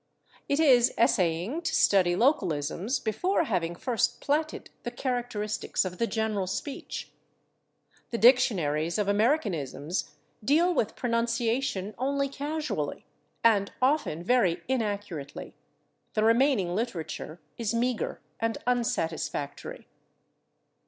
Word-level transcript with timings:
It 0.49 0.59
is 0.59 0.91
essaying 0.97 1.61
to 1.61 1.75
study 1.75 2.15
localisms 2.15 2.99
before 2.99 3.43
having 3.43 3.75
first 3.75 4.19
platted 4.19 4.71
the 4.81 4.89
characteristics 4.89 5.85
of 5.85 5.99
the 5.99 6.07
general 6.07 6.47
speech. 6.47 7.11
The 8.09 8.17
dictionaries 8.17 8.97
of 8.97 9.07
Americanisms 9.07 10.09
deal 10.43 10.73
with 10.73 10.95
pronunciation 10.95 11.93
only 11.99 12.29
casually, 12.29 13.05
and 13.43 13.71
often 13.79 14.23
very 14.23 14.63
inaccurately; 14.67 15.53
the 16.15 16.23
remaining 16.23 16.73
literature 16.73 17.39
is 17.59 17.75
meagre 17.75 18.21
and 18.39 18.57
unsatisfactory. 18.65 19.87